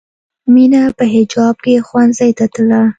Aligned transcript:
مینه 0.53 0.83
په 0.97 1.03
حجاب 1.13 1.55
کې 1.65 1.85
ښوونځي 1.87 2.31
ته 2.37 2.45
تله 2.53 2.81